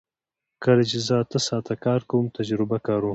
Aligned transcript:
کله 0.63 0.83
چې 0.89 0.97
زه 1.05 1.13
اته 1.23 1.39
ساعته 1.47 1.75
کار 1.85 2.01
کوم 2.09 2.25
تجربه 2.37 2.77
کاروم 2.87 3.09